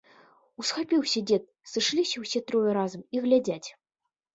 Усхапіўся 0.63 1.23
дзед, 1.27 1.43
сышліся 1.75 2.17
ўсе 2.27 2.45
трое 2.51 2.69
разам 2.83 3.09
і 3.15 3.27
глядзяць. 3.29 3.65